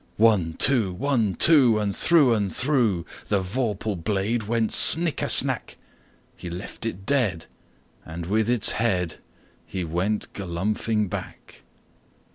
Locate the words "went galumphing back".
9.87-11.61